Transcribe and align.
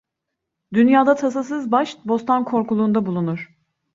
Dünyada 0.73 1.15
tasasız 1.15 1.71
baş 1.71 1.95
bostan 2.05 2.45
korkuluğunda 2.45 3.05
bulunur. 3.05 3.49